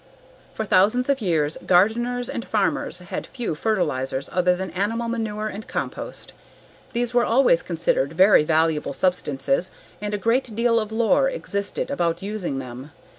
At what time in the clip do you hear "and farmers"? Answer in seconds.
2.27-2.97